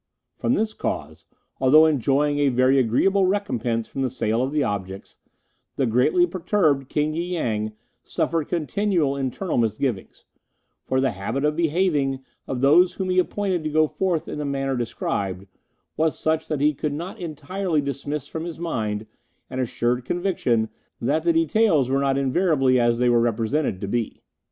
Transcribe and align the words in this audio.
From 0.35 0.55
this 0.55 0.73
cause, 0.73 1.27
although 1.59 1.85
enjoying 1.85 2.39
a 2.39 2.49
very 2.49 2.79
agreeable 2.79 3.27
recompense 3.27 3.87
from 3.87 4.01
the 4.01 4.09
sale 4.09 4.41
of 4.41 4.51
the 4.51 4.63
objects, 4.63 5.17
the 5.75 5.85
greatly 5.85 6.25
perturbed 6.25 6.89
King 6.89 7.11
y 7.11 7.19
Yang 7.19 7.73
suffered 8.01 8.47
continual 8.47 9.15
internal 9.15 9.59
misgivings; 9.59 10.25
for 10.85 10.99
the 10.99 11.11
habit 11.11 11.45
of 11.45 11.55
behaving 11.55 12.23
of 12.47 12.61
those 12.61 12.93
whom 12.93 13.11
he 13.11 13.19
appointed 13.19 13.63
to 13.63 13.69
go 13.69 13.85
forth 13.87 14.27
in 14.27 14.39
the 14.39 14.43
manner 14.43 14.75
described 14.75 15.45
was 15.97 16.17
such 16.17 16.47
that 16.47 16.61
he 16.61 16.73
could 16.73 16.93
not 16.93 17.19
entirely 17.19 17.79
dismiss 17.79 18.27
from 18.27 18.45
his 18.45 18.57
mind 18.57 19.05
an 19.51 19.59
assured 19.59 20.03
conviction 20.03 20.69
that 20.99 21.21
the 21.21 21.31
details 21.31 21.91
were 21.91 21.99
not 22.01 22.17
invariably 22.17 22.79
as 22.79 22.97
they 22.97 23.07
were 23.07 23.21
represented 23.21 23.79
to 23.79 23.87
be. 23.87 24.23